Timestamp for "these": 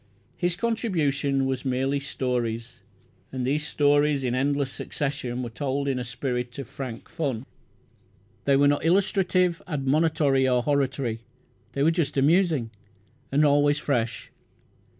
3.45-3.67